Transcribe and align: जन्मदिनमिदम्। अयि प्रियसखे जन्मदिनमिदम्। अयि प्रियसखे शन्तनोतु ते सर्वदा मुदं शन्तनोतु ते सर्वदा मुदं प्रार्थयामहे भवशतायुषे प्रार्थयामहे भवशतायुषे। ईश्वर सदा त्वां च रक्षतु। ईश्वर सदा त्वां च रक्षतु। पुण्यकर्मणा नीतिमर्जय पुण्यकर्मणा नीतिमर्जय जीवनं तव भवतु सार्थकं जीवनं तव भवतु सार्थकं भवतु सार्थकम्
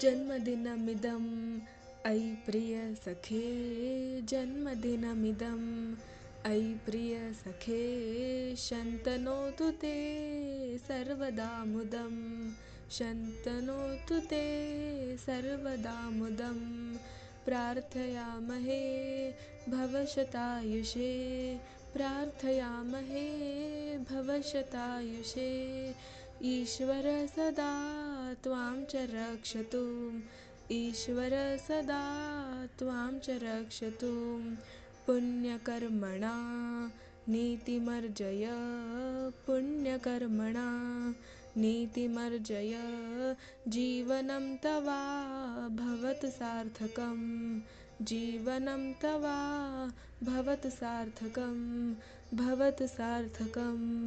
जन्मदिनमिदम्। 0.00 1.58
अयि 2.06 2.36
प्रियसखे 2.46 3.46
जन्मदिनमिदम्। 4.22 5.94
अयि 6.44 6.74
प्रियसखे 6.74 7.84
शन्तनोतु 8.56 9.70
ते 9.70 9.94
सर्वदा 10.78 11.64
मुदं 11.64 12.14
शन्तनोतु 12.90 14.20
ते 14.20 14.44
सर्वदा 15.16 16.10
मुदं 16.10 16.94
प्रार्थयामहे 17.44 19.30
भवशतायुषे 19.68 21.12
प्रार्थयामहे 21.94 23.28
भवशतायुषे। 23.98 25.94
ईश्वर 26.42 27.26
सदा 27.26 28.03
त्वां 28.42 28.84
च 28.84 28.96
रक्षतु। 28.96 30.12
ईश्वर 30.72 31.56
सदा 31.68 32.02
त्वां 32.78 33.18
च 33.18 33.30
रक्षतु। 33.30 34.40
पुण्यकर्मणा 35.06 36.34
नीतिमर्जय 37.28 38.48
पुण्यकर्मणा 39.46 40.68
नीतिमर्जय 41.56 42.78
जीवनं 43.68 44.56
तव 44.56 44.86
भवतु 45.76 46.26
सार्थकं 46.26 47.20
जीवनं 48.02 48.92
तव 48.92 49.22
भवतु 50.22 50.70
सार्थकं 50.70 51.92
भवतु 52.34 52.86
सार्थकम् 52.86 54.02